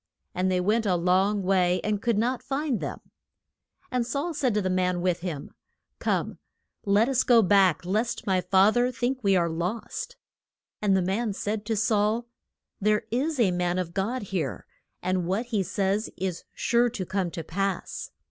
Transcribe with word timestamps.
And 0.33 0.51
they 0.51 0.59
went 0.59 0.87
a 0.87 0.95
long 0.95 1.43
way 1.43 1.79
and 1.83 2.01
could 2.01 2.17
not 2.17 2.41
find 2.41 2.79
them. 2.79 3.01
And 3.91 4.03
Saul 4.03 4.33
said 4.33 4.55
to 4.55 4.59
the 4.63 4.67
man 4.71 4.99
with 5.01 5.19
him, 5.19 5.53
Come, 5.99 6.39
let 6.85 7.07
us 7.07 7.21
go 7.23 7.43
back, 7.43 7.85
lest 7.85 8.25
my 8.25 8.41
fath 8.41 8.77
er 8.77 8.91
think 8.91 9.19
we 9.23 9.35
are 9.35 9.47
lost. 9.47 10.15
[Illustration: 10.81 10.95
THE 10.95 10.97
STONE 10.97 10.97
OF 10.97 10.97
HELP.] 10.97 10.97
And 10.97 10.97
the 10.97 11.13
man 11.27 11.33
said 11.39 11.65
to 11.67 11.75
Saul, 11.75 12.27
There 12.81 13.03
is 13.11 13.39
a 13.39 13.51
man 13.51 13.77
of 13.77 13.93
God 13.93 14.21
here, 14.23 14.65
and 15.03 15.27
what 15.27 15.45
he 15.45 15.61
says 15.61 16.09
is 16.17 16.45
sure 16.55 16.89
to 16.89 17.05
come 17.05 17.29
to 17.29 17.43
pass. 17.43 18.09